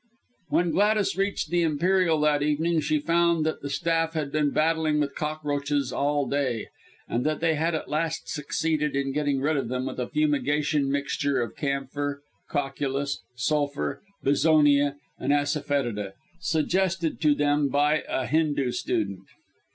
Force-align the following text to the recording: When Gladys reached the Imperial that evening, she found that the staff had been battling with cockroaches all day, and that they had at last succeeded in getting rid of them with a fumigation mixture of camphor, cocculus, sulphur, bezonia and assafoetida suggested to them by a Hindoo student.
When 0.49 0.71
Gladys 0.71 1.15
reached 1.15 1.51
the 1.51 1.61
Imperial 1.61 2.19
that 2.21 2.41
evening, 2.41 2.79
she 2.81 2.97
found 2.97 3.45
that 3.45 3.61
the 3.61 3.69
staff 3.69 4.13
had 4.13 4.31
been 4.31 4.49
battling 4.49 4.99
with 4.99 5.13
cockroaches 5.13 5.93
all 5.93 6.27
day, 6.27 6.69
and 7.07 7.23
that 7.23 7.39
they 7.39 7.53
had 7.53 7.75
at 7.75 7.87
last 7.87 8.27
succeeded 8.27 8.95
in 8.95 9.11
getting 9.13 9.39
rid 9.41 9.57
of 9.57 9.67
them 9.67 9.85
with 9.85 9.99
a 9.99 10.07
fumigation 10.07 10.89
mixture 10.91 11.39
of 11.43 11.55
camphor, 11.55 12.23
cocculus, 12.49 13.19
sulphur, 13.35 14.01
bezonia 14.23 14.95
and 15.19 15.31
assafoetida 15.33 16.13
suggested 16.39 17.21
to 17.21 17.35
them 17.35 17.69
by 17.69 18.01
a 18.09 18.25
Hindoo 18.25 18.71
student. 18.71 19.19